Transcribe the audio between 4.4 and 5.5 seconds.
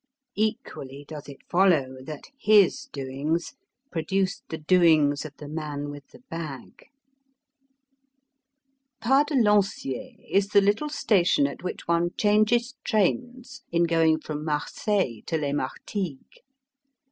the doings of the